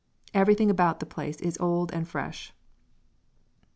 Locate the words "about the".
0.71-1.05